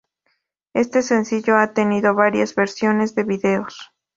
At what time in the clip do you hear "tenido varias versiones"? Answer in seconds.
1.75-3.13